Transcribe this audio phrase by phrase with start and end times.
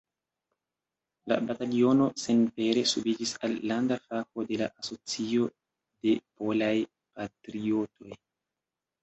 [1.31, 5.51] La bataliono senpere subiĝis al landa fako de la Asocio
[6.09, 6.73] de Polaj
[7.21, 8.19] Patriotoj.